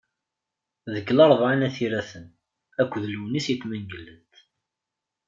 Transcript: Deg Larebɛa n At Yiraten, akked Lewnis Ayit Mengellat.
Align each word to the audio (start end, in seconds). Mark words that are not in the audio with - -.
Deg 0.93 1.07
Larebɛa 1.11 1.53
n 1.59 1.65
At 1.67 1.75
Yiraten, 1.81 2.25
akked 2.81 3.03
Lewnis 3.11 3.47
Ayit 3.51 3.63
Mengellat. 3.69 4.33